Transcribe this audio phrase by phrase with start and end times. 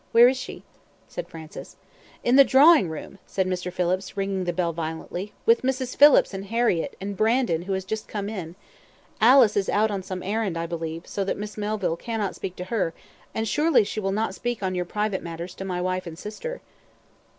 [0.13, 0.63] Where is she?"
[1.07, 1.75] said Francis.
[2.23, 3.71] "In the drawing room," said Mr.
[3.71, 5.95] Phillips, ringing the bell violently, "with Mrs.
[5.95, 8.55] Phillips and Harriett, and Brandon, who has just come in.
[9.21, 12.63] Alice is out on some errand, I believe; so that Miss Melville cannot speak to
[12.73, 12.95] her,
[13.35, 16.61] and she surely will not speak on your private matters to my wife and sister."